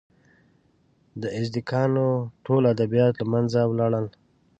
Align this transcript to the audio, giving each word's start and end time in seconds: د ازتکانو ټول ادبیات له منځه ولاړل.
د 1.21 1.23
ازتکانو 1.39 2.07
ټول 2.45 2.63
ادبیات 2.73 3.13
له 3.21 3.25
منځه 3.33 3.59
ولاړل. 3.67 4.05